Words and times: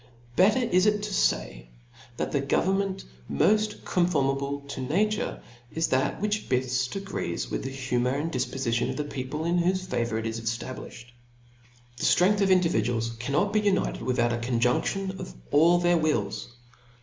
Better 0.35 0.57
is 0.61 0.87
it 0.87 1.03
to 1.03 1.13
fay, 1.13 1.69
that 2.17 2.31
the 2.31 2.41
government 2.41 3.03
moft 3.31 3.85
conformable 3.85 4.61
to 4.61 4.81
nature, 4.81 5.43
is 5.75 5.89
that 5.89 6.19
which 6.19 6.49
beft 6.49 6.95
agrees 6.95 7.51
With 7.51 7.61
the 7.63 7.69
humour 7.69 8.15
and 8.15 8.31
difpofition 8.31 8.89
of 8.89 8.95
jhe 9.05 9.11
people, 9.11 9.45
in 9.45 9.59
whofe 9.59 9.85
favour 9.87 10.17
it 10.17 10.25
is 10.25 10.41
eftablifhed. 10.41 11.05
The 11.97 12.03
ftrcngth 12.03 12.41
of 12.41 12.49
individuals 12.49 13.11
cannot 13.19 13.53
be 13.53 13.61
united 13.61 14.01
without 14.01 14.33
a 14.33 14.37
conjunftion 14.39 15.19
of 15.19 15.35
all 15.51 15.77
their 15.77 15.97
wills. 15.99 16.47